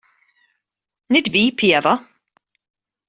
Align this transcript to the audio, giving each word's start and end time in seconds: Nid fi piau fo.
Nid 1.11 1.25
fi 1.35 1.43
piau 1.59 1.83
fo. 1.85 1.93